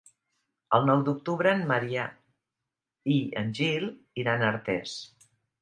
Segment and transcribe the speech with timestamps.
[0.77, 2.07] El nou d'octubre en Maria
[3.19, 3.89] i en Gil
[4.25, 4.99] iran a Artés.